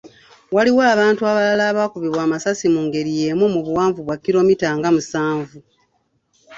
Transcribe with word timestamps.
Waliwo 0.55 0.81
abantu 0.93 1.21
abalala 1.31 1.63
abaakubwa 1.71 2.19
amasasi 2.25 2.65
mungeri 2.73 3.11
yeemu 3.19 3.45
mu 3.53 3.59
buwanvu 3.65 3.99
bwa 4.03 4.15
kiromita 4.23 4.67
nga 4.77 4.89
musanvu. 4.95 5.57